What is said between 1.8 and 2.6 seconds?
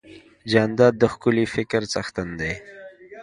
څښتن دی.